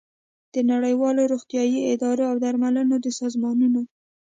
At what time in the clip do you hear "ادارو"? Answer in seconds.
1.93-2.23